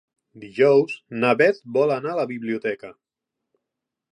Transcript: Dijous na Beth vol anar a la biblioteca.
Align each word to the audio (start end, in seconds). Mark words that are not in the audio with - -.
Dijous 0.43 0.95
na 1.23 1.33
Beth 1.41 1.61
vol 1.77 1.93
anar 1.99 2.15
a 2.15 2.19
la 2.21 2.27
biblioteca. 2.33 2.91